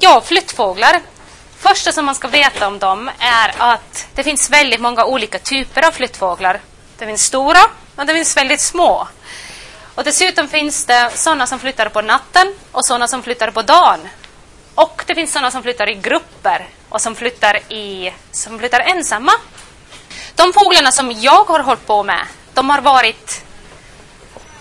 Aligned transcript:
ja, 0.00 0.20
flyttfåglar. 0.20 1.00
Första 1.58 1.92
som 1.92 2.04
man 2.04 2.14
ska 2.14 2.28
veta 2.28 2.66
om 2.66 2.78
dem 2.78 3.10
är 3.18 3.54
att 3.58 4.06
det 4.14 4.24
finns 4.24 4.50
väldigt 4.50 4.80
många 4.80 5.04
olika 5.04 5.38
typer 5.38 5.86
av 5.86 5.90
flyttfåglar. 5.90 6.60
Det 6.98 7.06
finns 7.06 7.24
stora 7.24 7.60
och 7.96 8.06
det 8.06 8.14
finns 8.14 8.36
väldigt 8.36 8.60
små. 8.60 9.08
Och 9.94 10.04
dessutom 10.04 10.48
finns 10.48 10.86
det 10.86 11.10
sådana 11.14 11.46
som 11.46 11.58
flyttar 11.58 11.88
på 11.88 12.02
natten 12.02 12.54
och 12.72 12.86
sådana 12.86 13.08
som 13.08 13.22
flyttar 13.22 13.50
på 13.50 13.62
dagen. 13.62 14.08
Och 14.74 15.04
det 15.06 15.14
finns 15.14 15.32
sådana 15.32 15.50
som 15.50 15.62
flyttar 15.62 15.88
i 15.88 15.94
grupper 15.94 16.68
och 16.88 17.00
som 17.00 17.14
flyttar, 17.14 17.72
i, 17.72 18.12
som 18.30 18.58
flyttar 18.58 18.80
ensamma. 18.80 19.32
De 20.34 20.52
fåglarna 20.52 20.92
som 20.92 21.12
jag 21.12 21.44
har 21.44 21.60
hållit 21.60 21.86
på 21.86 22.02
med, 22.02 22.26
de 22.54 22.70
har 22.70 22.80
varit 22.80 23.42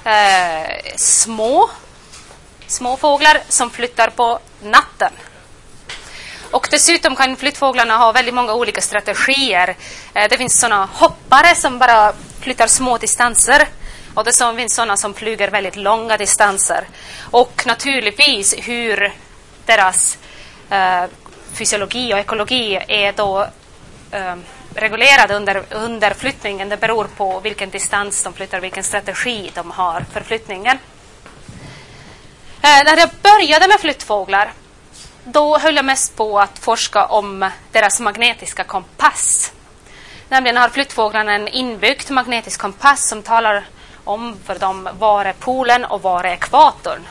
eh, 0.03 0.95
små, 0.95 1.69
små 2.67 2.97
fåglar 2.97 3.41
som 3.49 3.69
flyttar 3.69 4.09
på 4.09 4.39
natten. 4.63 5.11
Och 6.51 6.67
dessutom 6.71 7.15
kan 7.15 7.35
flyttfåglarna 7.35 7.97
ha 7.97 8.11
väldigt 8.11 8.33
många 8.33 8.53
olika 8.53 8.81
strategier. 8.81 9.75
Eh, 10.13 10.29
det 10.29 10.37
finns 10.37 10.59
sådana 10.59 10.85
hoppare 10.93 11.55
som 11.55 11.79
bara 11.79 12.13
flyttar 12.39 12.67
små 12.67 12.97
distanser. 12.97 13.67
Och 14.13 14.23
det 14.23 14.55
finns 14.55 14.75
sådana 14.75 14.97
som 14.97 15.13
flyger 15.13 15.51
väldigt 15.51 15.75
långa 15.75 16.17
distanser. 16.17 16.87
Och 17.21 17.63
naturligtvis 17.65 18.55
hur 18.57 19.13
deras 19.65 20.17
eh, 20.69 21.03
fysiologi 21.53 22.13
och 22.13 22.19
ekologi 22.19 22.79
är 22.87 23.11
då 23.11 23.47
eh, 24.11 24.35
reglerad 24.75 25.31
under, 25.31 25.63
under 25.69 26.13
flyttningen. 26.13 26.69
Det 26.69 26.77
beror 26.77 27.07
på 27.17 27.39
vilken 27.39 27.69
distans 27.69 28.23
de 28.23 28.33
flyttar, 28.33 28.59
vilken 28.59 28.83
strategi 28.83 29.51
de 29.53 29.71
har 29.71 30.05
för 30.13 30.21
flyttningen. 30.21 30.77
Eh, 32.61 32.83
när 32.85 32.97
jag 32.97 33.09
började 33.21 33.67
med 33.67 33.79
flyttfåglar 33.79 34.53
då 35.23 35.57
höll 35.57 35.75
jag 35.75 35.85
mest 35.85 36.15
på 36.15 36.39
att 36.39 36.59
forska 36.59 37.05
om 37.05 37.49
deras 37.71 37.99
magnetiska 37.99 38.63
kompass. 38.63 39.51
Nämligen 40.29 40.57
har 40.57 40.69
flyttfåglarna 40.69 41.33
en 41.33 41.47
inbyggd 41.47 42.11
magnetisk 42.11 42.61
kompass 42.61 43.09
som 43.09 43.23
talar 43.23 43.65
om 44.03 44.37
för 44.45 44.59
dem 44.59 44.89
var 44.99 45.25
är 45.25 45.33
polen 45.33 45.85
och 45.85 46.01
var 46.01 46.23
är 46.23 46.33
ekvatorn. 46.33 47.07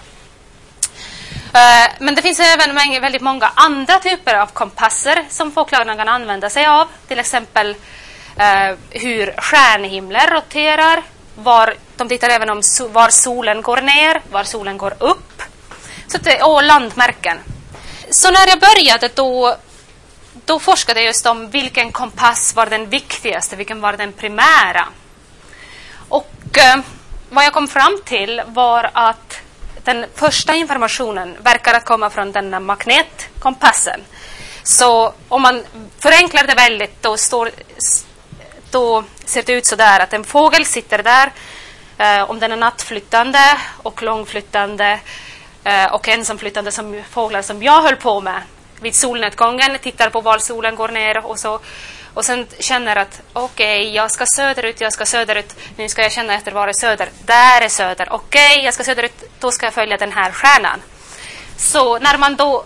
Eh, 1.55 1.92
men 1.98 2.15
det 2.15 2.23
finns 2.23 2.41
även 2.41 3.01
väldigt 3.03 3.23
många 3.23 3.53
andra 3.55 3.98
typer 3.98 4.35
av 4.35 4.47
kompasser 4.47 5.25
som 5.29 5.53
fåglarna 5.53 5.97
kan 5.97 6.09
använda 6.09 6.51
sig 6.51 6.67
av. 6.67 6.89
Till 7.09 7.19
exempel 7.19 7.70
eh, 8.37 8.77
hur 8.91 9.41
stjärnhimlen 9.41 10.27
roterar. 10.31 11.03
Var, 11.35 11.75
de 11.97 12.09
tittar 12.09 12.29
även 12.29 12.51
om 12.51 12.63
var 12.91 13.09
solen 13.09 13.63
går 13.63 13.81
ner, 13.81 14.20
var 14.31 14.45
solen 14.45 14.79
går 14.79 14.95
upp. 14.98 15.36
Så 16.17 16.22
det, 16.22 16.42
och 16.42 16.62
landmärken. 16.62 17.39
Så 18.11 18.31
när 18.31 18.47
jag 18.48 18.61
började 18.61 19.09
då, 19.14 19.56
då 20.45 20.58
forskade 20.58 21.00
jag 21.00 21.06
just 21.06 21.27
om 21.27 21.50
vilken 21.50 21.92
kompass 21.92 22.55
var 22.55 22.67
den 22.67 22.89
viktigaste, 22.89 23.56
vilken 23.56 23.81
var 23.81 23.92
den 23.92 24.12
primära. 24.12 24.89
Och 26.08 26.58
eh, 26.58 26.77
vad 27.31 27.45
jag 27.45 27.53
kom 27.53 27.69
fram 27.69 28.00
till 28.05 28.42
var 28.47 28.91
att 28.92 29.41
den 29.84 30.06
första 30.14 30.55
informationen 30.55 31.36
verkar 31.42 31.75
att 31.75 31.84
komma 31.84 32.11
från 32.11 32.33
denna 32.33 32.61
magnetkompassen. 32.61 34.01
Så 34.62 35.12
om 35.28 35.42
man 35.42 35.64
förenklar 35.98 36.47
det 36.47 36.55
väldigt 36.55 37.03
då, 37.03 37.17
står, 37.17 37.51
då 38.70 39.05
ser 39.25 39.42
det 39.42 39.53
ut 39.53 39.67
så 39.67 39.77
där 39.77 40.01
att 40.01 40.12
en 40.12 40.25
fågel 40.25 40.64
sitter 40.64 41.03
där 41.03 41.33
eh, 41.98 42.30
om 42.30 42.39
den 42.39 42.53
är 42.53 42.56
nattflyttande 42.56 43.58
och 43.83 44.03
långflyttande 44.03 45.01
eh, 45.67 45.92
och 45.92 46.09
ensamflyttande 46.09 46.72
som 46.72 47.03
fåglar 47.11 47.42
som 47.42 47.62
jag 47.62 47.83
höll 47.83 47.97
på 47.97 48.20
med 48.20 48.42
vid 48.81 48.95
solnedgången, 48.95 49.78
tittar 49.83 50.11
på 50.11 50.20
var 50.20 50.39
solen 50.39 50.77
går 50.77 50.89
ner 50.89 51.27
och 51.27 51.39
så. 51.39 51.61
Och 52.14 52.25
sen 52.25 52.47
känner 52.58 52.97
att 52.97 53.23
okej, 53.33 53.81
okay, 53.81 53.95
jag 53.95 54.11
ska 54.11 54.27
söderut, 54.27 54.81
jag 54.81 54.92
ska 54.92 55.06
söderut, 55.06 55.55
nu 55.77 55.89
ska 55.89 56.02
jag 56.02 56.13
känna 56.13 56.35
efter 56.35 56.52
var 56.52 56.68
är 56.68 56.73
söder, 56.73 57.08
där 57.24 57.61
är 57.63 57.68
söder, 57.68 58.08
okej, 58.11 58.52
okay, 58.52 58.64
jag 58.64 58.74
ska 58.74 58.85
söderut, 58.85 59.24
då 59.41 59.51
ska 59.51 59.67
jag 59.67 59.74
följa 59.74 59.96
den 59.96 60.13
här 60.13 60.33
stjärnan. 60.33 60.83
Så 61.57 61.98
när 61.98 62.18
man 62.18 62.36
då 62.36 62.64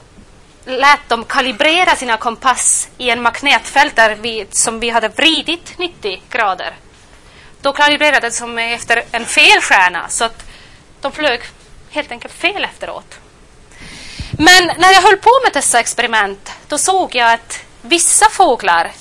lät 0.64 1.08
dem 1.08 1.25
kalibrera 1.25 1.96
sina 1.96 2.16
kompass 2.16 2.88
i 2.98 3.10
en 3.10 3.22
magnetfält 3.22 3.96
där 3.96 4.14
vi, 4.20 4.46
som 4.50 4.80
vi 4.80 4.91
hade 4.91 5.08
vridit 5.08 5.78
90 5.78 6.22
grader, 6.30 6.75
då 7.60 7.72
kalibrerade 7.72 8.30
de 8.41 8.58
efter 8.58 9.02
en 9.12 9.25
fel 9.25 9.60
stjärna, 9.60 10.08
så 10.08 10.25
att 10.25 10.44
de 11.00 11.12
flög 11.12 11.41
helt 11.90 12.12
enkelt 12.12 12.34
fel 12.34 12.64
efteråt. 12.64 13.18
Men 14.30 14.66
när 14.78 14.92
jag 14.92 15.02
höll 15.02 15.16
på 15.16 15.30
med 15.44 15.52
dessa 15.52 15.80
experiment, 15.80 16.52
då 16.68 16.78
såg 16.78 17.14
jag 17.14 17.32
att 17.32 17.60
vissa 17.82 18.30
fåglar 18.30 18.92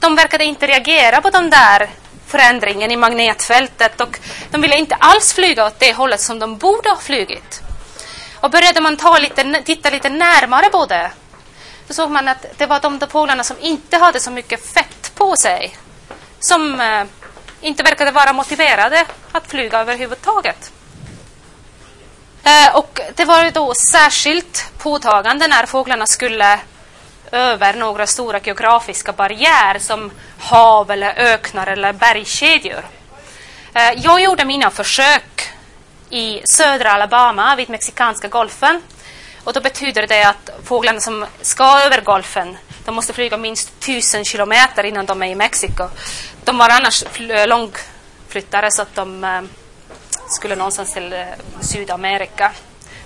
de 0.00 0.16
verkade 0.16 0.44
inte 0.44 0.66
reagera 0.66 1.20
på 1.20 1.30
den 1.30 1.50
där 1.50 1.90
förändringen 2.26 2.92
i 2.92 2.96
magnetfältet 2.96 4.00
och 4.00 4.18
de 4.50 4.60
ville 4.60 4.76
inte 4.76 4.94
alls 4.94 5.32
flyga 5.32 5.66
åt 5.66 5.78
det 5.78 5.92
hållet 5.92 6.20
som 6.20 6.38
de 6.38 6.56
borde 6.56 6.90
ha 6.90 6.96
flugit. 6.96 7.60
Och 8.34 8.50
började 8.50 8.80
man 8.80 8.96
ta 8.96 9.18
lite, 9.18 9.62
titta 9.64 9.90
lite 9.90 10.08
närmare 10.08 10.68
på 10.68 10.86
det, 10.86 11.10
då 11.88 11.94
såg 11.94 12.10
man 12.10 12.28
att 12.28 12.46
det 12.56 12.66
var 12.66 12.80
de 12.80 13.00
fåglarna 13.10 13.44
som 13.44 13.56
inte 13.60 13.96
hade 13.96 14.20
så 14.20 14.30
mycket 14.30 14.74
fett 14.74 15.12
på 15.14 15.36
sig 15.36 15.76
som 16.40 16.80
eh, 16.80 17.04
inte 17.60 17.82
verkade 17.82 18.10
vara 18.10 18.32
motiverade 18.32 19.06
att 19.32 19.50
flyga 19.50 19.80
överhuvudtaget. 19.80 20.72
Eh, 22.46 22.76
och 22.76 23.00
det 23.14 23.24
var 23.24 23.50
då 23.50 23.74
särskilt 23.74 24.72
påtagande 24.78 25.48
när 25.48 25.66
fåglarna 25.66 26.06
skulle 26.06 26.58
över 27.32 27.74
några 27.74 28.06
stora 28.06 28.40
geografiska 28.40 29.12
barriärer 29.12 29.78
som 29.78 30.10
hav, 30.38 30.90
eller 30.90 31.14
öknar 31.16 31.66
eller 31.66 31.92
bergskedjor. 31.92 32.84
Eh, 33.74 33.92
jag 33.96 34.20
gjorde 34.20 34.44
mina 34.44 34.70
försök 34.70 35.52
i 36.10 36.40
södra 36.44 36.92
Alabama 36.92 37.56
vid 37.56 37.70
Mexikanska 37.70 38.28
golfen. 38.28 38.82
Och 39.44 39.52
då 39.52 39.60
betyder 39.60 40.06
det 40.06 40.24
att 40.24 40.50
fåglarna 40.64 41.00
som 41.00 41.26
ska 41.42 41.80
över 41.80 42.00
golfen 42.00 42.56
de 42.86 42.94
måste 42.94 43.12
flyga 43.12 43.36
minst 43.36 43.80
tusen 43.80 44.24
kilometer 44.24 44.84
innan 44.84 45.06
de 45.06 45.22
är 45.22 45.26
i 45.26 45.34
Mexiko. 45.34 45.88
De 46.44 46.58
var 46.58 46.68
annars 46.68 47.04
långflyttare 47.46 48.70
så 48.70 48.82
att 48.82 48.94
de 48.94 49.24
eh, 49.24 49.42
skulle 50.28 50.56
någonstans 50.56 50.92
till 50.92 51.12
eh, 51.12 51.24
Sydamerika 51.60 52.52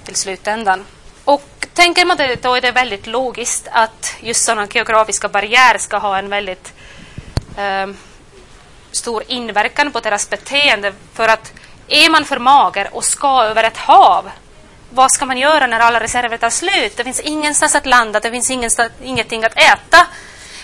till 0.05 0.17
slutändan. 0.17 0.85
Och 1.25 1.67
tänker 1.75 2.05
man 2.05 2.17
det, 2.17 2.43
då 2.43 2.55
är 2.55 2.61
det 2.61 2.71
väldigt 2.71 3.07
logiskt 3.07 3.69
att 3.73 4.15
just 4.21 4.45
sådana 4.45 4.69
geografiska 4.71 5.29
barriärer 5.29 5.79
ska 5.79 5.99
ha 5.99 6.19
en 6.19 6.29
väldigt 6.29 6.73
eh, 7.57 7.87
stor 8.93 9.23
inverkan 9.27 9.93
på 9.93 10.01
deras 10.01 10.31
beteende. 10.31 10.93
För 11.15 11.29
att 11.29 11.53
är 11.89 12.11
man 12.11 12.25
för 12.25 12.39
mager 12.39 12.89
och 12.93 13.05
ska 13.05 13.43
över 13.43 13.65
ett 13.65 13.77
hav, 13.77 14.31
vad 14.91 15.13
ska 15.13 15.27
man 15.27 15.39
göra 15.39 15.67
när 15.67 15.81
alla 15.81 16.01
reserver 16.01 16.37
tar 16.37 16.51
slut? 16.51 16.97
Det 16.97 17.05
finns 17.05 17.21
ingenstans 17.21 17.75
att 17.75 17.87
landa, 17.87 18.21
det 18.21 18.31
finns 18.31 18.51
ingenstans, 18.51 18.93
ingenting 19.03 19.45
att 19.45 19.59
äta. 19.59 20.07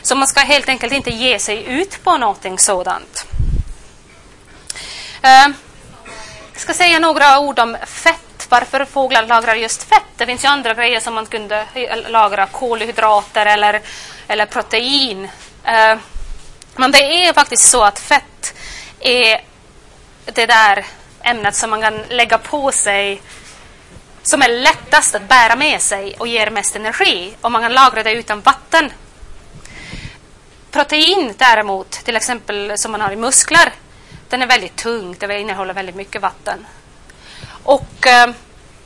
Så 0.02 0.14
man 0.14 0.28
ska 0.28 0.40
helt 0.40 0.68
enkelt 0.68 0.92
inte 0.92 1.10
ge 1.10 1.38
sig 1.38 1.64
ut 1.64 2.04
på 2.04 2.16
någonting 2.16 2.58
sådant. 2.58 3.26
Eh, 5.22 5.48
jag 6.56 6.60
ska 6.60 6.74
säga 6.74 6.98
några 6.98 7.38
ord 7.38 7.58
om 7.58 7.76
fett 7.86 8.46
varför 8.48 8.84
fåglar 8.84 9.26
lagrar 9.26 9.54
just 9.54 9.82
fett. 9.82 10.02
Det 10.16 10.26
finns 10.26 10.44
ju 10.44 10.48
andra 10.48 10.74
grejer 10.74 11.00
som 11.00 11.14
man 11.14 11.26
kunde 11.26 11.66
lagra, 12.08 12.46
kolhydrater 12.46 13.46
eller, 13.46 13.80
eller 14.28 14.46
protein. 14.46 15.28
Eh, 15.64 15.98
men 16.76 16.92
det 16.92 16.98
är 16.98 17.32
faktiskt 17.32 17.70
så 17.70 17.82
att 17.82 17.98
fett 17.98 18.54
är 19.00 19.40
det 20.24 20.46
där 20.46 20.86
ämnet 21.22 21.54
som 21.54 21.70
man 21.70 21.80
kan 21.80 22.02
lägga 22.08 22.38
på 22.38 22.72
sig 22.72 23.22
som 24.22 24.42
är 24.42 24.48
lättast 24.48 25.14
att 25.14 25.28
bära 25.28 25.56
med 25.56 25.80
sig 25.80 26.14
och 26.18 26.28
ger 26.28 26.50
mest 26.50 26.76
energi 26.76 27.36
och 27.40 27.52
man 27.52 27.62
kan 27.62 27.72
lagra 27.72 28.02
det 28.02 28.12
utan 28.12 28.40
vatten. 28.40 28.92
Protein 30.70 31.34
däremot, 31.38 31.90
till 31.90 32.16
exempel 32.16 32.72
som 32.76 32.92
man 32.92 33.00
har 33.00 33.10
i 33.10 33.16
muskler, 33.16 33.72
den 34.28 34.42
är 34.42 34.46
väldigt 34.46 34.76
tung, 34.76 35.16
det 35.18 35.40
innehåller 35.40 35.74
väldigt 35.74 35.96
mycket 35.96 36.22
vatten. 36.22 36.66
Och 37.62 38.06
eh, 38.06 38.30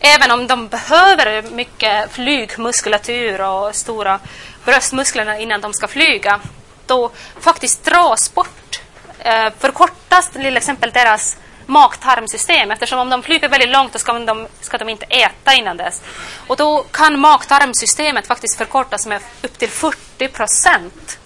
även 0.01 0.31
om 0.31 0.47
de 0.47 0.69
behöver 0.69 1.43
mycket 1.43 2.13
flygmuskulatur 2.13 3.41
och 3.41 3.75
stora 3.75 4.21
bröstmuskler 4.65 5.41
innan 5.41 5.61
de 5.61 5.73
ska 5.73 5.89
flyga, 5.89 6.41
då 6.87 7.11
faktiskt 7.41 7.85
dras 7.85 8.35
bort, 8.35 8.81
eh, 9.19 9.53
förkortas 9.59 10.31
till 10.31 10.57
exempel 10.57 10.91
deras 10.91 11.37
mag-tarmsystem 11.67 12.71
eftersom 12.71 12.99
om 12.99 13.11
de 13.11 13.23
flyger 13.23 13.49
väldigt 13.49 13.69
långt 13.69 13.93
då 13.93 13.99
ska 13.99 14.13
de, 14.13 14.47
ska 14.61 14.79
de 14.79 14.89
inte 14.89 15.07
äta 15.07 15.55
innan 15.55 15.77
dess. 15.77 16.03
Och 16.47 16.57
då 16.57 16.85
kan 16.91 17.21
mag-tarmsystemet 17.21 18.27
faktiskt 18.27 18.59
förkortas 18.59 19.07
med 19.07 19.21
upp 19.43 19.59
till 19.59 19.71
40 19.71 20.29
procent 20.29 21.19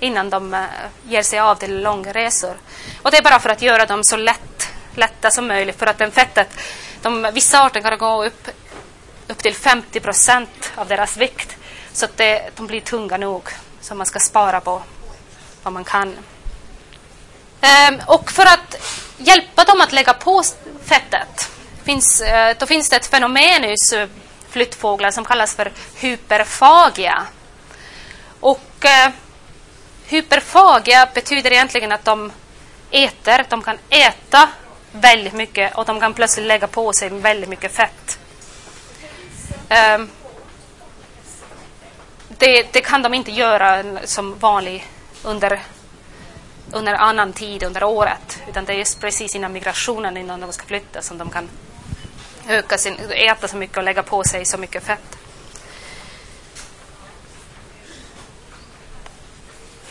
innan 0.00 0.30
de 0.30 0.54
eh, 0.54 0.64
ger 1.04 1.22
sig 1.22 1.38
av 1.38 1.54
till 1.54 1.82
långresor. 1.82 2.56
Och 3.02 3.10
det 3.10 3.16
är 3.16 3.22
bara 3.22 3.40
för 3.40 3.50
att 3.50 3.62
göra 3.62 3.86
dem 3.86 4.04
så 4.04 4.16
lätt 4.16 4.68
lätta 4.94 5.30
som 5.30 5.46
möjligt 5.46 5.78
för 5.78 5.86
att 5.86 5.98
den 5.98 6.10
fettet, 6.10 6.48
de, 7.02 7.30
vissa 7.34 7.62
arter 7.62 7.80
kan 7.80 7.98
gå 7.98 8.24
upp 8.24 8.48
upp 9.28 9.38
till 9.38 9.54
50 9.54 10.00
procent 10.00 10.72
av 10.74 10.88
deras 10.88 11.16
vikt. 11.16 11.56
Så 11.92 12.04
att 12.04 12.16
det, 12.16 12.50
de 12.56 12.66
blir 12.66 12.80
tunga 12.80 13.16
nog 13.16 13.48
så 13.80 13.94
man 13.94 14.06
ska 14.06 14.18
spara 14.18 14.60
på 14.60 14.82
vad 15.62 15.72
man 15.72 15.84
kan. 15.84 16.16
Ehm, 17.60 18.00
och 18.06 18.30
för 18.30 18.42
att 18.42 18.76
hjälpa 19.18 19.64
dem 19.64 19.80
att 19.80 19.92
lägga 19.92 20.14
på 20.14 20.42
fettet 20.84 21.50
finns, 21.84 22.20
eh, 22.20 22.56
då 22.58 22.66
finns 22.66 22.90
det 22.90 22.96
ett 22.96 23.06
fenomen 23.06 23.64
hos 23.64 23.94
flyttfåglar 24.48 25.10
som 25.10 25.24
kallas 25.24 25.54
för 25.54 25.72
hyperfagia. 25.94 27.22
Och 28.40 28.84
eh, 28.84 29.10
hyperfagia 30.08 31.08
betyder 31.14 31.52
egentligen 31.52 31.92
att 31.92 32.04
de 32.04 32.32
äter, 32.90 33.46
de 33.48 33.62
kan 33.62 33.78
äta 33.88 34.48
väldigt 34.92 35.32
mycket 35.32 35.74
och 35.74 35.84
de 35.84 36.00
kan 36.00 36.14
plötsligt 36.14 36.46
lägga 36.46 36.66
på 36.66 36.92
sig 36.92 37.08
väldigt 37.08 37.48
mycket 37.48 37.72
fett. 37.72 38.18
Um, 39.70 40.10
det, 42.28 42.72
det, 42.72 42.80
kan 42.80 43.02
de 43.02 43.14
inte 43.14 43.30
göra 43.30 43.84
som 44.04 44.38
vanlig 44.38 44.86
under, 45.22 45.62
under 46.72 46.94
annan 46.94 47.32
tid 47.32 47.62
under 47.62 47.84
året. 47.84 48.42
Utan 48.48 48.64
det 48.64 48.72
är 48.72 48.76
just 48.76 49.00
precis 49.00 49.34
innan 49.34 49.52
migrationen, 49.52 50.16
innan 50.16 50.40
de 50.40 50.52
ska 50.52 50.66
flytta, 50.66 51.02
som 51.02 51.18
de 51.18 51.30
kan 51.30 51.48
öka 52.48 52.78
sin, 52.78 52.96
äta 53.10 53.48
så 53.48 53.56
mycket 53.56 53.76
och 53.76 53.82
lägga 53.82 54.02
på 54.02 54.24
sig 54.24 54.44
så 54.44 54.58
mycket 54.58 54.84
fett. 54.84 55.15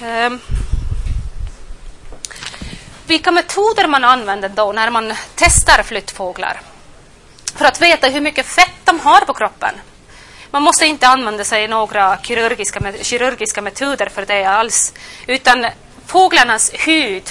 Eh, 0.02 0.30
vilka 3.08 3.32
metoder 3.32 3.88
man 3.88 4.04
använder 4.04 4.50
då 4.50 4.72
när 4.72 4.90
man 4.90 5.14
testar 5.36 5.84
flyttfåglar 5.84 6.62
för 7.56 7.66
att 7.66 7.82
veta 7.82 8.08
hur 8.08 8.22
mycket 8.22 8.46
fett 8.46 8.76
de 8.84 9.00
har 9.00 9.22
på 9.22 9.34
kroppen. 9.34 9.76
Man 10.52 10.64
måste 10.64 10.86
inte 10.86 11.08
använda 11.08 11.44
sig 11.44 11.68
några 11.68 12.18
kirurgiska, 12.18 12.94
kirurgiska 13.02 13.62
metoder 13.62 14.10
för 14.10 14.26
det 14.26 14.46
alls, 14.46 14.94
utan 15.28 15.66
fåglarnas 16.06 16.72
hud 16.74 17.24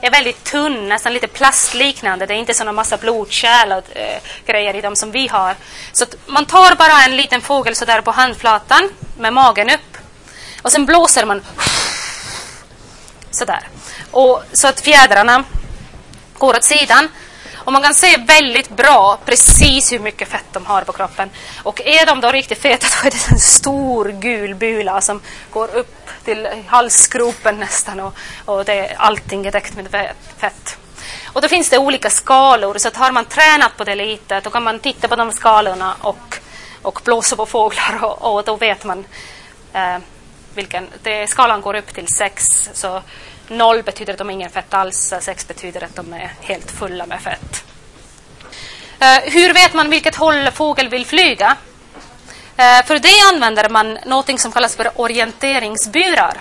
är 0.00 0.10
väldigt 0.10 0.44
tunn, 0.44 0.88
nästan 0.88 1.12
lite 1.12 1.28
plastliknande. 1.28 2.26
Det 2.26 2.34
är 2.34 2.38
inte 2.38 2.54
såna 2.54 2.72
massa 2.72 2.96
blodkärl 2.96 3.72
och 3.72 3.96
äh, 3.96 4.20
grejer 4.46 4.76
i 4.76 4.80
dem 4.80 4.96
som 4.96 5.10
vi 5.10 5.28
har. 5.28 5.56
Så 5.92 6.06
man 6.26 6.46
tar 6.46 6.74
bara 6.74 7.02
en 7.04 7.16
liten 7.16 7.40
fågel 7.40 7.76
så 7.76 7.84
där 7.84 8.00
på 8.00 8.10
handflatan 8.10 8.88
med 9.18 9.32
magen 9.32 9.70
upp 9.70 9.96
och 10.62 10.72
sen 10.72 10.86
blåser 10.86 11.26
man 11.26 11.42
sådär. 13.40 13.68
Och, 14.10 14.42
så 14.52 14.68
att 14.68 14.80
fjädrarna 14.80 15.44
går 16.38 16.56
åt 16.56 16.64
sidan. 16.64 17.08
Och 17.56 17.72
man 17.72 17.82
kan 17.82 17.94
se 17.94 18.16
väldigt 18.16 18.68
bra 18.68 19.18
precis 19.24 19.92
hur 19.92 19.98
mycket 19.98 20.28
fett 20.28 20.52
de 20.52 20.66
har 20.66 20.82
på 20.82 20.92
kroppen. 20.92 21.30
Och 21.62 21.80
är 21.80 22.06
de 22.06 22.20
då 22.20 22.32
riktigt 22.32 22.62
feta 22.62 22.86
då 23.02 23.06
är 23.06 23.10
det 23.10 23.30
en 23.30 23.38
stor 23.40 24.08
gul 24.08 24.54
bula 24.54 25.00
som 25.00 25.20
går 25.50 25.68
upp 25.74 25.96
till 26.24 26.48
halsgropen 26.66 27.56
nästan 27.56 28.00
och, 28.00 28.14
och 28.44 28.64
det, 28.64 28.94
allting 28.96 29.46
är 29.46 29.50
täckt 29.50 29.76
med 29.76 30.12
fett. 30.38 30.78
Och 31.32 31.42
då 31.42 31.48
finns 31.48 31.70
det 31.70 31.78
olika 31.78 32.10
skalor 32.10 32.78
så 32.78 32.88
att 32.88 32.96
har 32.96 33.12
man 33.12 33.24
tränat 33.24 33.76
på 33.76 33.84
det 33.84 33.94
lite 33.94 34.40
då 34.40 34.50
kan 34.50 34.62
man 34.62 34.78
titta 34.78 35.08
på 35.08 35.16
de 35.16 35.32
skalorna 35.32 35.94
och, 36.00 36.34
och 36.82 37.00
blåsa 37.04 37.36
på 37.36 37.46
fåglar 37.46 37.98
och, 38.04 38.34
och 38.34 38.44
då 38.44 38.56
vet 38.56 38.84
man 38.84 39.04
eh, 39.72 39.98
vilken, 40.54 40.88
det, 41.02 41.26
skalan 41.26 41.60
går 41.60 41.74
upp 41.76 41.94
till 41.94 42.08
6, 42.08 42.70
Så 42.72 43.02
0 43.48 43.82
betyder 43.82 44.12
att 44.12 44.18
de 44.18 44.28
har 44.28 44.32
ingen 44.32 44.50
fett 44.50 44.74
alls, 44.74 45.14
6 45.20 45.48
betyder 45.48 45.84
att 45.84 45.96
de 45.96 46.12
är 46.12 46.32
helt 46.40 46.70
fulla 46.70 47.06
med 47.06 47.20
fett. 47.20 47.64
Uh, 49.02 49.32
hur 49.32 49.54
vet 49.54 49.74
man 49.74 49.90
vilket 49.90 50.16
håll 50.16 50.50
fågel 50.50 50.88
vill 50.88 51.06
flyga? 51.06 51.56
Uh, 52.58 52.86
för 52.86 52.98
det 52.98 53.34
använder 53.34 53.68
man 53.68 53.98
något 54.06 54.40
som 54.40 54.52
kallas 54.52 54.76
för 54.76 55.00
orienteringsburar. 55.00 56.36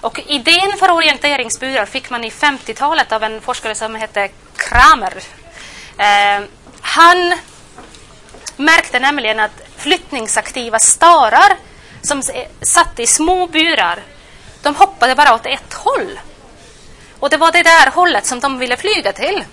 Och 0.00 0.20
idén 0.26 0.72
för 0.78 0.90
orienteringsburar 0.90 1.86
fick 1.86 2.10
man 2.10 2.24
i 2.24 2.30
50-talet 2.30 3.12
av 3.12 3.22
en 3.22 3.40
forskare 3.40 3.74
som 3.74 3.94
hette 3.94 4.28
Kramer. 4.56 5.16
Uh, 5.16 6.46
han 6.80 7.38
märkte 8.56 8.98
nämligen 8.98 9.40
att 9.40 9.62
flyttningsaktiva 9.76 10.78
starar 10.78 11.56
som 12.02 12.22
satt 12.62 13.00
i 13.00 13.06
små 13.06 13.46
burar, 13.46 14.02
de 14.62 14.76
hoppade 14.76 15.14
bara 15.14 15.34
åt 15.34 15.46
ett 15.46 15.74
håll. 15.74 16.20
Och 17.20 17.30
det 17.30 17.36
var 17.36 17.52
det 17.52 17.62
där 17.62 17.90
hållet 17.90 18.26
som 18.26 18.40
de 18.40 18.58
ville 18.58 18.76
flyga 18.76 19.12
till. 19.12 19.44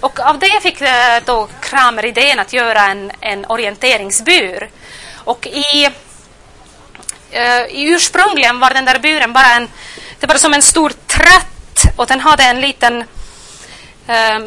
Och 0.00 0.20
av 0.20 0.38
det 0.38 0.60
fick 0.62 0.80
eh, 0.80 1.22
då 1.24 1.48
Kramer 1.60 2.04
idén 2.04 2.38
att 2.38 2.52
göra 2.52 2.80
en, 2.80 3.12
en 3.20 3.44
orienteringsbur. 3.44 4.70
Och 5.14 5.46
i, 5.46 5.86
uh, 5.86 7.66
ursprungligen 7.70 8.60
var 8.60 8.70
den 8.70 8.84
där 8.84 8.98
buren 8.98 9.32
bara 9.32 9.54
en, 9.54 9.68
det 10.20 10.26
var 10.26 10.34
som 10.34 10.54
en 10.54 10.62
stor 10.62 10.92
tratt 11.06 11.96
och 11.96 12.06
den 12.06 12.20
hade 12.20 12.42
en 12.42 12.60
liten 12.60 13.04
eh, 14.06 14.38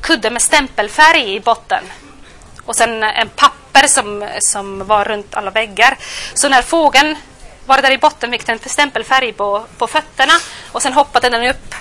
kudde 0.00 0.30
med 0.30 0.42
stämpelfärg 0.42 1.34
i 1.34 1.40
botten. 1.40 1.84
Och 2.64 2.76
sen 2.76 3.02
en 3.02 3.28
papper 3.72 3.88
som, 3.88 4.28
som 4.40 4.86
var 4.86 5.04
runt 5.04 5.34
alla 5.34 5.50
väggar. 5.50 5.98
Så 6.34 6.48
när 6.48 6.62
fågeln 6.62 7.16
var 7.66 7.82
där 7.82 7.90
i 7.90 7.98
botten 7.98 8.30
fick 8.30 8.46
den 8.46 8.58
stämpelfärg 8.66 9.32
på, 9.32 9.66
på 9.78 9.86
fötterna 9.86 10.32
och 10.72 10.82
sen 10.82 10.92
hoppade 10.92 11.28
den 11.28 11.50
upp. 11.50 11.74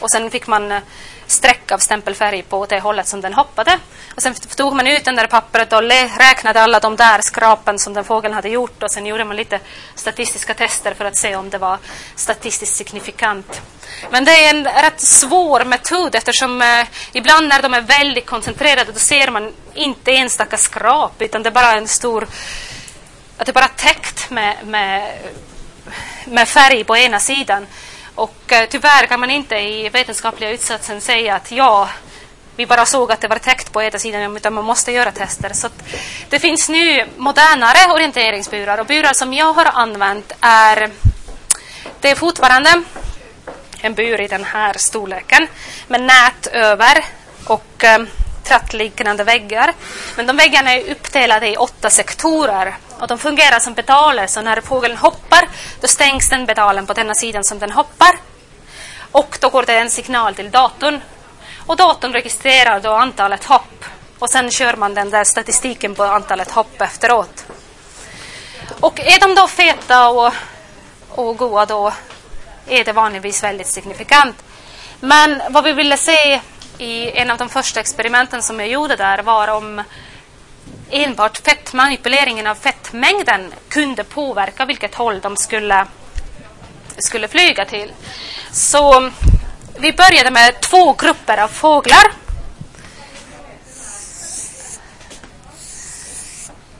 Och 0.00 0.10
sen 0.10 0.30
fick 0.30 0.46
man 0.46 0.72
eh, 0.72 0.80
streck 1.26 1.72
av 1.72 1.78
stämpelfärg 1.78 2.42
på 2.42 2.66
det 2.66 2.80
hållet 2.80 3.06
som 3.06 3.20
den 3.20 3.34
hoppade. 3.34 3.78
Och 4.16 4.22
sen 4.22 4.34
tog 4.34 4.74
man 4.74 4.86
ut 4.86 5.04
den 5.04 5.16
där 5.16 5.26
pappret 5.26 5.72
och 5.72 5.82
räknade 6.18 6.60
alla 6.60 6.80
de 6.80 6.96
där 6.96 7.20
skrapen 7.20 7.78
som 7.78 7.94
den 7.94 8.04
fågeln 8.04 8.34
hade 8.34 8.48
gjort 8.48 8.82
och 8.82 8.90
sen 8.90 9.06
gjorde 9.06 9.24
man 9.24 9.36
lite 9.36 9.60
statistiska 9.94 10.54
tester 10.54 10.94
för 10.94 11.04
att 11.04 11.16
se 11.16 11.36
om 11.36 11.50
det 11.50 11.58
var 11.58 11.78
statistiskt 12.14 12.76
signifikant. 12.76 13.62
Men 14.10 14.24
det 14.24 14.44
är 14.44 14.50
en 14.50 14.64
rätt 14.64 15.00
svår 15.00 15.64
metod 15.64 16.14
eftersom 16.14 16.62
eh, 16.62 16.86
ibland 17.12 17.48
när 17.48 17.62
de 17.62 17.74
är 17.74 17.80
väldigt 17.80 18.26
koncentrerade 18.26 18.92
då 18.92 18.98
ser 18.98 19.30
man 19.30 19.52
inte 19.80 20.12
enstaka 20.12 20.56
skrap 20.56 21.22
utan 21.22 21.42
det 21.42 21.48
är 21.48 21.52
bara 21.52 21.72
en 21.72 21.88
stor 21.88 22.28
att 23.36 23.46
det 23.46 23.52
bara 23.52 23.64
är 23.64 23.68
täckt 23.76 24.30
med, 24.30 24.56
med, 24.66 25.18
med 26.24 26.48
färg 26.48 26.84
på 26.84 26.96
ena 26.96 27.20
sidan. 27.20 27.66
Och 28.14 28.52
eh, 28.52 28.68
tyvärr 28.68 29.06
kan 29.06 29.20
man 29.20 29.30
inte 29.30 29.56
i 29.56 29.88
vetenskapliga 29.88 30.50
utsatsen 30.50 31.00
säga 31.00 31.34
att 31.34 31.52
ja, 31.52 31.88
vi 32.56 32.66
bara 32.66 32.86
såg 32.86 33.12
att 33.12 33.20
det 33.20 33.28
var 33.28 33.38
täckt 33.38 33.72
på 33.72 33.82
ena 33.82 33.98
sidan, 33.98 34.36
utan 34.36 34.54
man 34.54 34.64
måste 34.64 34.92
göra 34.92 35.12
tester. 35.12 35.52
Så 35.52 35.68
det 36.28 36.38
finns 36.38 36.68
nu 36.68 37.06
modernare 37.16 37.92
orienteringsburar 37.92 38.78
och 38.78 38.86
burar 38.86 39.12
som 39.12 39.32
jag 39.32 39.52
har 39.52 39.64
använt 39.64 40.32
är 40.40 40.90
det 42.00 42.10
är 42.10 42.14
fortfarande 42.14 42.82
en 43.80 43.94
bur 43.94 44.20
i 44.20 44.28
den 44.28 44.44
här 44.44 44.74
storleken 44.78 45.46
med 45.88 46.00
nät 46.00 46.46
över 46.46 47.04
och 47.44 47.84
eh, 47.84 47.98
trattliknande 48.50 49.24
väggar. 49.24 49.74
Men 50.16 50.26
de 50.26 50.36
väggarna 50.36 50.72
är 50.74 50.90
uppdelade 50.90 51.48
i 51.48 51.56
åtta 51.56 51.90
sektorer 51.90 52.76
och 52.98 53.06
de 53.06 53.18
fungerar 53.18 53.58
som 53.58 53.74
pedaler. 53.74 54.26
Så 54.26 54.40
när 54.40 54.60
fågeln 54.60 54.96
hoppar 54.96 55.48
då 55.80 55.88
stängs 55.88 56.30
den 56.30 56.46
pedalen 56.46 56.86
på 56.86 56.92
denna 56.92 57.14
sidan 57.14 57.44
som 57.44 57.58
den 57.58 57.72
hoppar. 57.72 58.18
Och 59.12 59.38
då 59.40 59.48
går 59.48 59.62
det 59.62 59.78
en 59.78 59.90
signal 59.90 60.34
till 60.34 60.50
datorn. 60.50 61.00
Och 61.66 61.76
datorn 61.76 62.12
registrerar 62.12 62.80
då 62.80 62.90
antalet 62.90 63.44
hopp. 63.44 63.84
Och 64.18 64.30
sen 64.30 64.50
kör 64.50 64.76
man 64.76 64.94
den 64.94 65.10
där 65.10 65.24
statistiken 65.24 65.94
på 65.94 66.02
antalet 66.02 66.50
hopp 66.50 66.80
efteråt. 66.80 67.44
Och 68.80 69.00
är 69.00 69.20
de 69.20 69.34
då 69.34 69.48
feta 69.48 70.08
och, 70.08 70.32
och 71.08 71.36
goda 71.36 71.66
då 71.66 71.92
är 72.66 72.84
det 72.84 72.92
vanligtvis 72.92 73.42
väldigt 73.42 73.66
signifikant. 73.66 74.36
Men 75.00 75.42
vad 75.50 75.64
vi 75.64 75.72
ville 75.72 75.96
se 75.96 76.40
i 76.80 77.10
en 77.18 77.30
av 77.30 77.38
de 77.38 77.48
första 77.48 77.80
experimenten 77.80 78.42
som 78.42 78.60
jag 78.60 78.68
gjorde 78.68 78.96
där 78.96 79.22
var 79.22 79.48
om 79.48 79.82
enbart 80.90 81.38
fettmanipuleringen 81.38 82.46
av 82.46 82.54
fettmängden 82.54 83.54
kunde 83.68 84.04
påverka 84.04 84.64
vilket 84.64 84.94
håll 84.94 85.20
de 85.20 85.36
skulle, 85.36 85.86
skulle 86.98 87.28
flyga 87.28 87.64
till. 87.64 87.92
Så 88.52 89.10
vi 89.78 89.92
började 89.92 90.30
med 90.30 90.60
två 90.60 90.92
grupper 90.92 91.38
av 91.38 91.48
fåglar. 91.48 92.12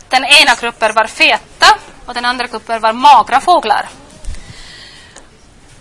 Den 0.09 0.25
ena 0.25 0.55
gruppen 0.61 0.95
var 0.95 1.07
feta 1.07 1.79
och 2.07 2.15
den 2.15 2.25
andra 2.25 2.47
gruppen 2.47 2.81
var 2.81 2.93
magra 2.93 3.41
fåglar. 3.41 3.89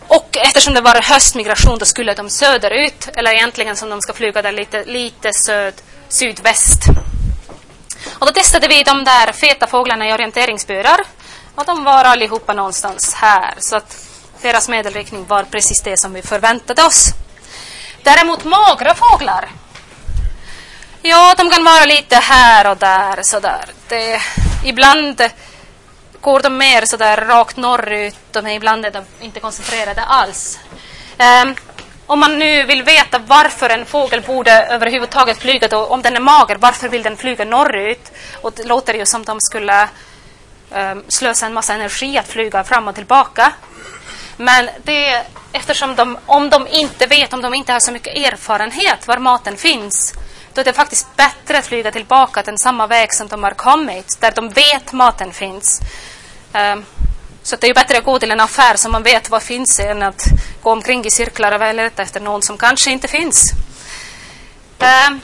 Och 0.10 0.38
eftersom 0.38 0.74
det 0.74 0.82
var 0.82 1.02
höstmigration 1.02 1.78
då 1.78 1.86
skulle 1.86 2.14
de 2.14 2.30
söderut, 2.30 3.10
eller 3.16 3.32
egentligen 3.32 3.76
som 3.76 3.90
de 3.90 4.02
ska 4.02 4.14
flyga 4.14 4.42
där 4.42 4.52
lite, 4.52 4.84
lite 4.86 5.34
söd, 5.34 5.74
sydväst. 6.08 6.82
Och 8.20 8.26
då 8.26 8.32
testade 8.32 8.68
vi 8.68 8.84
de 8.84 9.04
där 9.04 9.32
feta 9.32 9.68
fåglarna 9.68 10.10
i 10.10 10.14
orienteringsburar 10.14 11.00
och 11.56 11.66
de 11.66 11.84
var 11.84 12.04
allihopa 12.04 12.54
någonstans 12.54 13.14
här. 13.14 13.54
Så 13.58 13.76
att 13.76 14.08
deras 14.42 14.70
medelriktning 14.70 15.26
var 15.26 15.44
precis 15.44 15.82
det 15.82 16.00
som 16.00 16.14
vi 16.14 16.22
förväntade 16.22 16.84
oss. 16.84 17.06
Däremot 18.04 18.44
magra 18.44 18.96
fåglar 18.96 19.50
Ja, 21.02 21.36
de 21.38 21.50
kan 21.50 21.64
vara 21.64 21.86
lite 21.86 22.16
här 22.16 22.72
och 22.72 22.78
där 22.78 23.24
sådär. 23.24 23.66
Det, 23.88 24.22
ibland 24.66 25.30
går 26.22 26.40
de 26.40 26.58
mer 26.58 26.86
sådär 26.86 27.18
rakt 27.18 27.58
norrut 27.58 28.36
och 28.36 28.50
ibland 28.50 28.86
är 28.86 28.92
de 28.92 29.04
inte 29.20 29.40
koncentrerade 29.40 30.02
alls. 30.02 30.60
Um, 31.44 31.56
om 32.06 32.20
man 32.20 32.40
nu 32.40 32.64
vill 32.64 32.84
veta 32.84 33.20
varför 33.20 33.70
en 33.70 33.86
fågel 33.86 34.22
borde 34.22 34.52
överhuvudtaget 34.52 35.38
flyga, 35.38 35.68
då, 35.68 35.86
om 35.86 36.02
den 36.02 36.16
är 36.16 36.20
mager, 36.20 36.56
varför 36.56 36.90
vill 36.90 37.04
den 37.04 37.18
flyga 37.18 37.46
norrut? 37.46 38.12
Och 38.42 38.54
det 38.56 38.64
låter 38.64 38.94
ju 38.94 39.06
som 39.06 39.24
de 39.24 39.42
skulle 39.42 39.88
um, 40.72 41.04
slösa 41.08 41.46
en 41.46 41.54
massa 41.54 41.74
energi 41.74 42.18
att 42.18 42.28
flyga 42.28 42.64
fram 42.64 42.88
och 42.88 42.96
tillbaka. 42.96 43.54
Men 44.38 44.70
det, 44.84 45.26
eftersom 45.52 45.96
de, 45.96 46.18
om 46.26 46.50
de 46.50 46.68
inte 46.68 47.06
vet, 47.06 47.34
om 47.34 47.42
de 47.42 47.54
inte 47.54 47.74
har 47.74 47.80
så 47.80 47.92
mycket 47.92 48.18
erfarenhet 48.18 49.08
var 49.08 49.18
maten 49.18 49.58
finns, 49.58 50.14
då 50.60 50.62
är 50.62 50.66
det 50.66 50.74
faktiskt 50.74 51.16
bättre 51.16 51.58
att 51.58 51.66
flyga 51.66 51.92
tillbaka 51.92 52.44
den 52.44 52.58
samma 52.58 52.88
väg 52.88 53.14
som 53.14 53.28
de 53.28 53.44
har 53.44 53.52
kommit, 53.52 54.18
där 54.20 54.32
de 54.32 54.50
vet 54.50 54.94
maten 54.94 55.34
finns. 55.34 55.82
Um, 56.54 56.86
så 57.44 57.56
det 57.56 57.68
är 57.68 57.74
bättre 57.74 57.98
att 57.98 58.04
gå 58.04 58.20
till 58.20 58.32
en 58.32 58.40
affär 58.40 58.76
som 58.76 58.92
man 58.92 59.04
vet 59.04 59.30
vad 59.30 59.44
finns 59.44 59.80
än 59.80 60.04
att 60.04 60.26
gå 60.62 60.72
omkring 60.72 61.06
i 61.06 61.12
cirklar 61.12 61.52
och 61.52 61.76
leta 61.76 62.02
efter 62.02 62.20
någon 62.20 62.42
som 62.42 62.58
kanske 62.58 62.92
inte 62.92 63.08
finns. 63.08 63.52
Um, 64.80 65.22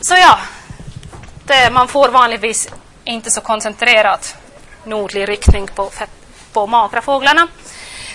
så 0.00 0.14
ja, 0.14 0.38
det, 1.44 1.70
man 1.72 1.88
får 1.88 2.08
vanligtvis 2.08 2.68
inte 3.04 3.30
så 3.30 3.40
koncentrerat 3.40 4.36
nordlig 4.84 5.28
riktning 5.28 5.66
på, 5.74 5.90
på 6.52 6.66
magra 6.66 7.02
fåglarna. 7.02 7.48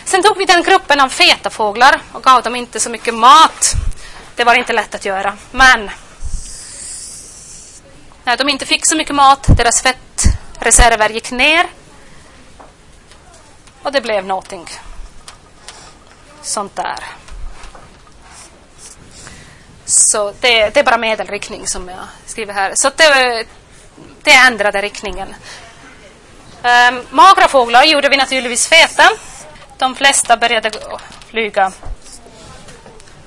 Sen 0.05 0.23
tog 0.23 0.37
vi 0.37 0.45
den 0.45 0.63
gruppen 0.63 0.99
av 0.99 1.09
feta 1.09 1.49
fåglar 1.49 2.01
och 2.13 2.23
gav 2.23 2.43
dem 2.43 2.55
inte 2.55 2.79
så 2.79 2.89
mycket 2.89 3.13
mat. 3.13 3.73
Det 4.35 4.43
var 4.43 4.55
inte 4.55 4.73
lätt 4.73 4.95
att 4.95 5.05
göra, 5.05 5.37
men 5.51 5.89
när 8.23 8.37
de 8.37 8.49
inte 8.49 8.65
fick 8.65 8.85
så 8.85 8.95
mycket 8.95 9.15
mat, 9.15 9.47
deras 9.57 9.81
fettreserver 9.81 11.09
gick 11.09 11.31
ner 11.31 11.67
och 13.83 13.91
det 13.91 14.01
blev 14.01 14.25
någonting 14.25 14.69
sånt 16.41 16.75
där. 16.75 17.03
Så 19.85 20.33
det, 20.39 20.69
det, 20.69 20.79
är 20.79 20.83
bara 20.83 20.97
medelriktning 20.97 21.67
som 21.67 21.89
jag 21.89 22.07
skriver 22.25 22.53
här. 22.53 22.71
Så 22.75 22.91
det, 22.95 23.45
det 24.23 24.31
ändrade 24.33 24.81
riktningen. 24.81 25.35
Um, 26.63 27.05
magra 27.09 27.47
fåglar 27.47 27.83
gjorde 27.83 28.09
vi 28.09 28.17
naturligtvis 28.17 28.67
feta. 28.67 29.09
De 29.77 29.95
flesta 29.95 30.37
började 30.37 30.71
flyga, 31.29 31.71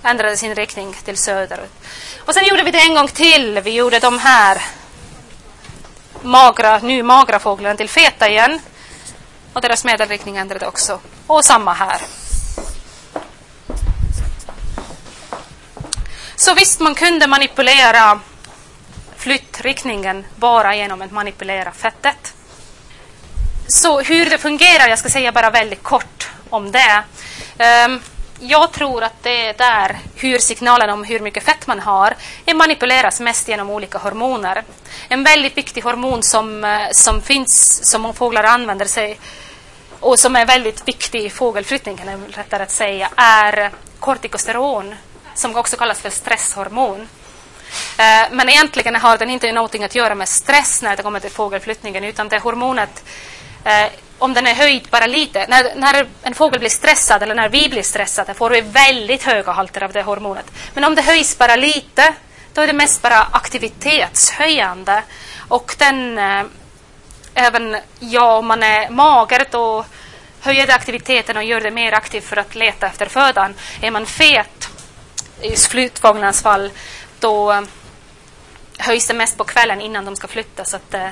ändrade 0.02 0.36
sin 0.36 0.54
riktning 0.54 0.96
till 1.04 1.16
söderut. 1.16 1.72
Och 2.18 2.34
sen 2.34 2.46
gjorde 2.46 2.62
vi 2.62 2.70
det 2.70 2.80
en 2.80 2.94
gång 2.94 3.08
till. 3.08 3.60
Vi 3.60 3.70
gjorde 3.70 3.98
de 3.98 4.18
här 4.18 4.62
magra, 6.24 6.78
nu 6.78 7.02
magra 7.02 7.38
fåglarna 7.38 7.76
till 7.76 7.88
feta 7.88 8.28
igen. 8.28 8.60
Och 9.52 9.60
deras 9.60 9.84
medelriktning 9.84 10.36
ändrade 10.36 10.66
också. 10.66 11.00
Och 11.26 11.44
samma 11.44 11.72
här. 11.72 12.00
Så 16.36 16.54
visst, 16.54 16.80
man 16.80 16.94
kunde 16.94 17.26
manipulera 17.26 18.20
flyttriktningen 19.16 20.24
bara 20.36 20.76
genom 20.76 21.02
att 21.02 21.10
manipulera 21.10 21.72
fettet. 21.72 22.34
Så 23.68 24.00
hur 24.00 24.30
det 24.30 24.38
fungerar, 24.38 24.88
jag 24.88 24.98
ska 24.98 25.08
säga 25.08 25.32
bara 25.32 25.50
väldigt 25.50 25.82
kort 25.82 26.30
om 26.50 26.72
det. 26.72 27.04
Um, 27.86 28.00
jag 28.42 28.72
tror 28.72 29.02
att 29.02 29.22
det 29.22 29.46
är 29.46 29.54
där 29.54 29.98
hur 30.16 30.38
signalen 30.38 30.90
om 30.90 31.04
hur 31.04 31.20
mycket 31.20 31.44
fett 31.44 31.66
man 31.66 31.80
har 31.80 32.14
manipuleras 32.54 33.20
mest 33.20 33.48
genom 33.48 33.70
olika 33.70 33.98
hormoner. 33.98 34.64
En 35.08 35.24
väldigt 35.24 35.56
viktig 35.56 35.82
hormon 35.82 36.22
som, 36.22 36.64
eh, 36.64 36.88
som 36.92 37.22
finns, 37.22 37.80
som 37.90 38.14
fåglar 38.14 38.44
använder 38.44 38.86
sig 38.86 39.18
och 40.00 40.18
som 40.18 40.36
är 40.36 40.46
väldigt 40.46 40.88
viktig 40.88 41.20
i 41.20 41.30
fågelflyttningen, 41.30 42.08
är 42.08 42.18
rättare 42.18 42.62
att 42.62 42.70
säga, 42.70 43.08
är 43.16 43.70
kortikosteron, 43.98 44.94
som 45.34 45.56
också 45.56 45.76
kallas 45.76 46.00
för 46.00 46.10
stresshormon. 46.10 47.08
Eh, 47.98 48.28
men 48.30 48.48
egentligen 48.48 48.94
har 48.94 49.18
den 49.18 49.30
inte 49.30 49.52
någonting 49.52 49.84
att 49.84 49.94
göra 49.94 50.14
med 50.14 50.28
stress 50.28 50.82
när 50.82 50.96
det 50.96 51.02
kommer 51.02 51.20
till 51.20 51.30
fågelflyttningen, 51.30 52.04
utan 52.04 52.28
det 52.28 52.38
hormonet 52.38 53.04
eh, 53.64 53.86
om 54.22 54.34
den 54.34 54.46
är 54.46 54.54
höjd 54.54 54.88
bara 54.90 55.06
lite. 55.06 55.46
När, 55.48 55.74
när, 55.74 56.06
en 56.22 56.34
fågel 56.34 56.58
blir 56.60 56.70
stressad 56.70 57.22
eller 57.22 57.34
när 57.34 57.48
vi 57.48 57.68
blir 57.68 57.82
stressade 57.82 58.34
får 58.34 58.50
vi 58.50 58.60
väldigt 58.60 59.22
höga 59.22 59.52
halter 59.52 59.82
av 59.82 59.92
det 59.92 60.02
hormonet. 60.02 60.52
Men 60.74 60.84
om 60.84 60.94
det 60.94 61.02
höjs 61.02 61.38
bara 61.38 61.56
lite, 61.56 62.14
då 62.54 62.60
är 62.60 62.66
det 62.66 62.72
mest 62.72 63.02
bara 63.02 63.22
aktivitetshöjande. 63.22 65.02
Och 65.48 65.74
den, 65.78 66.18
eh, 66.18 66.42
även 67.34 67.76
ja, 68.00 68.36
om 68.36 68.46
man 68.46 68.62
är 68.62 68.90
mager, 68.90 69.46
då 69.50 69.84
höjer 70.40 70.66
det 70.66 70.74
aktiviteten 70.74 71.36
och 71.36 71.44
gör 71.44 71.60
det 71.60 71.70
mer 71.70 71.92
aktivt 71.92 72.24
för 72.24 72.36
att 72.36 72.54
leta 72.54 72.86
efter 72.86 73.06
födan. 73.06 73.54
Är 73.80 73.90
man 73.90 74.06
fet, 74.06 74.68
i 75.40 75.56
flyttfåglarnas 75.56 76.42
fall, 76.42 76.70
då 77.20 77.52
eh, 77.52 77.60
höjs 78.78 79.06
det 79.06 79.14
mest 79.14 79.36
på 79.38 79.44
kvällen 79.44 79.80
innan 79.80 80.04
de 80.04 80.16
ska 80.16 80.28
flytta 80.28 80.64
så 80.64 80.76
att 80.76 80.94
eh, 80.94 81.08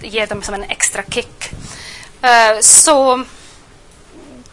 det 0.00 0.08
ger 0.08 0.26
dem 0.26 0.42
som 0.42 0.54
en 0.54 0.64
extra 0.64 1.02
kick. 1.02 1.53
Eh, 2.24 2.60
så 2.60 3.24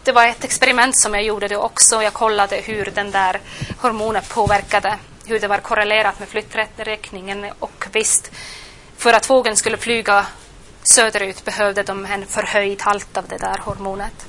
det 0.04 0.12
var 0.12 0.26
ett 0.26 0.44
experiment 0.44 0.98
som 0.98 1.14
jag 1.14 1.22
gjorde 1.22 1.48
det 1.48 1.56
också. 1.56 2.02
Jag 2.02 2.12
kollade 2.12 2.56
hur 2.56 2.92
den 2.94 3.10
där 3.10 3.40
hormonen 3.78 4.22
påverkade, 4.28 4.98
hur 5.26 5.40
det 5.40 5.48
var 5.48 5.58
korrelerat 5.58 6.18
med 6.18 6.28
flytträkningen 6.28 7.46
och 7.58 7.86
visst, 7.92 8.30
för 8.96 9.12
att 9.12 9.26
fågeln 9.26 9.56
skulle 9.56 9.76
flyga 9.76 10.26
söderut 10.82 11.44
behövde 11.44 11.82
de 11.82 12.06
en 12.06 12.26
förhöjd 12.26 12.82
halt 12.82 13.16
av 13.16 13.28
det 13.28 13.38
där 13.38 13.58
hormonet. 13.58 14.26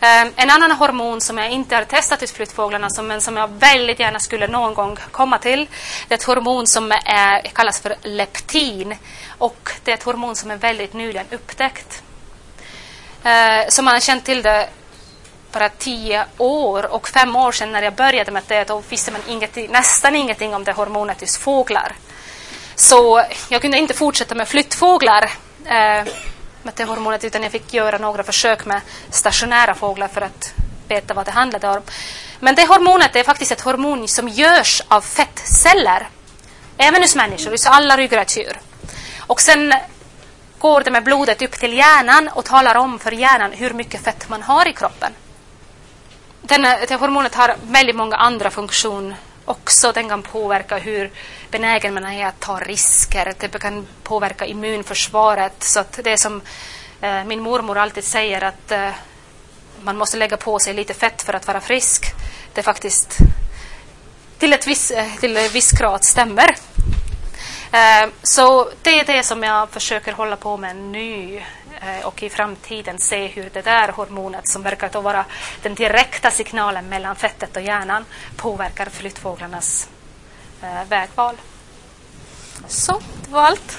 Eh, 0.00 0.26
en 0.36 0.50
annan 0.50 0.70
hormon 0.70 1.20
som 1.20 1.38
jag 1.38 1.50
inte 1.50 1.76
har 1.76 1.84
testat 1.84 2.20
hos 2.20 2.32
flyttfåglarna 2.32 2.88
men 3.02 3.20
som 3.20 3.36
jag 3.36 3.48
väldigt 3.48 4.00
gärna 4.00 4.20
skulle 4.20 4.46
någon 4.46 4.74
gång 4.74 4.96
komma 5.10 5.38
till, 5.38 5.68
det 6.08 6.14
är 6.14 6.18
ett 6.18 6.24
hormon 6.24 6.66
som 6.66 6.92
är, 7.04 7.40
kallas 7.40 7.80
för 7.80 7.94
leptin 8.02 8.96
och 9.38 9.70
det 9.84 9.90
är 9.90 9.94
ett 9.94 10.02
hormon 10.02 10.36
som 10.36 10.50
är 10.50 10.56
väldigt 10.56 10.92
nyligen 10.92 11.26
upptäckt. 11.30 12.02
Eh, 13.24 13.68
så 13.68 13.82
man 13.82 13.94
har 13.94 14.00
känt 14.00 14.24
till 14.24 14.42
det 14.42 14.68
bara 15.52 15.68
tio 15.68 16.24
år 16.38 16.86
och 16.86 17.08
fem 17.08 17.36
år 17.36 17.52
sedan 17.52 17.72
när 17.72 17.82
jag 17.82 17.94
började 17.94 18.30
med 18.30 18.42
det 18.48 18.64
då 18.64 18.82
visste 18.88 19.12
man 19.12 19.20
ingenting, 19.28 19.70
nästan 19.70 20.16
ingenting 20.16 20.54
om 20.54 20.64
det 20.64 20.72
hormonet 20.72 21.20
hos 21.20 21.38
fåglar. 21.38 21.94
Så 22.74 23.24
jag 23.48 23.62
kunde 23.62 23.78
inte 23.78 23.94
fortsätta 23.94 24.34
med 24.34 24.48
flyttfåglar 24.48 25.22
eh, 25.64 26.04
med 26.62 26.74
det 26.74 26.84
hormonet 26.84 27.24
utan 27.24 27.42
jag 27.42 27.52
fick 27.52 27.74
göra 27.74 27.98
några 27.98 28.22
försök 28.22 28.64
med 28.64 28.80
stationära 29.10 29.74
fåglar 29.74 30.08
för 30.08 30.20
att 30.20 30.54
veta 30.88 31.14
vad 31.14 31.26
det 31.26 31.30
handlade 31.30 31.68
om. 31.68 31.82
Men 32.40 32.54
det 32.54 32.66
hormonet 32.66 33.16
är 33.16 33.24
faktiskt 33.24 33.52
ett 33.52 33.60
hormon 33.60 34.08
som 34.08 34.28
görs 34.28 34.82
av 34.88 35.00
fettceller. 35.00 36.08
Även 36.76 37.02
hos 37.02 37.16
människor, 37.16 37.50
hos 37.50 37.66
alla 37.66 37.96
ryggradsdjur. 37.96 38.60
Och 39.18 39.40
sen 39.40 39.74
går 40.62 40.80
det 40.80 40.90
med 40.90 41.04
blodet 41.04 41.42
upp 41.42 41.52
till 41.52 41.72
hjärnan 41.72 42.28
och 42.28 42.44
talar 42.44 42.74
om 42.74 42.98
för 42.98 43.12
hjärnan 43.12 43.52
hur 43.52 43.72
mycket 43.74 44.04
fett 44.04 44.28
man 44.28 44.42
har 44.42 44.68
i 44.68 44.72
kroppen. 44.72 45.12
Den, 46.42 46.64
eh, 46.64 46.78
det 46.88 46.94
hormonet 46.94 47.34
har 47.34 47.56
väldigt 47.62 47.96
många 47.96 48.16
andra 48.16 48.50
funktioner 48.50 49.16
också. 49.44 49.92
Den 49.92 50.08
kan 50.08 50.22
påverka 50.22 50.78
hur 50.78 51.10
benägen 51.50 51.94
man 51.94 52.06
är 52.06 52.26
att 52.26 52.40
ta 52.40 52.58
risker. 52.58 53.34
Det 53.38 53.58
kan 53.58 53.86
påverka 54.02 54.46
immunförsvaret. 54.46 55.62
Så 55.62 55.80
att 55.80 56.00
det 56.04 56.12
är 56.12 56.16
som 56.16 56.40
eh, 57.00 57.24
min 57.24 57.40
mormor 57.40 57.78
alltid 57.78 58.04
säger 58.04 58.44
att 58.44 58.72
eh, 58.72 58.90
man 59.80 59.96
måste 59.96 60.16
lägga 60.16 60.36
på 60.36 60.58
sig 60.58 60.74
lite 60.74 60.94
fett 60.94 61.22
för 61.22 61.34
att 61.34 61.46
vara 61.46 61.60
frisk. 61.60 62.06
Det 62.54 62.60
är 62.60 62.64
faktiskt 62.64 63.18
till, 64.38 64.52
ett 64.52 64.66
viss, 64.66 64.90
eh, 64.90 65.14
till 65.20 65.36
en 65.36 65.48
viss 65.48 65.72
grad 65.72 66.04
stämmer. 66.04 66.56
Ehm, 67.72 68.10
så 68.22 68.70
det 68.82 69.00
är 69.00 69.04
det 69.04 69.22
som 69.22 69.42
jag 69.42 69.70
försöker 69.70 70.12
hålla 70.12 70.36
på 70.36 70.56
med 70.56 70.76
nu 70.76 71.42
eh, 71.80 72.06
och 72.06 72.22
i 72.22 72.30
framtiden 72.30 72.98
se 72.98 73.26
hur 73.26 73.50
det 73.52 73.62
där 73.62 73.88
hormonet 73.88 74.48
som 74.48 74.62
verkar 74.62 74.90
då 74.92 75.00
vara 75.00 75.24
den 75.62 75.74
direkta 75.74 76.30
signalen 76.30 76.88
mellan 76.88 77.16
fettet 77.16 77.56
och 77.56 77.62
hjärnan 77.62 78.04
påverkar 78.36 78.86
flyttfåglarnas 78.86 79.88
eh, 80.62 80.88
vägval. 80.88 81.36
Så, 82.68 83.00
det 83.24 83.30
var 83.30 83.42
allt. 83.42 83.78